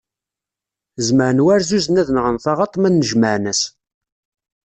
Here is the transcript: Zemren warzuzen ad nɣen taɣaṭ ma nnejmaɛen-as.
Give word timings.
Zemren 1.05 1.39
warzuzen 1.45 1.99
ad 2.01 2.09
nɣen 2.11 2.37
taɣaṭ 2.43 2.73
ma 2.77 2.89
nnejmaɛen-as. 2.89 3.61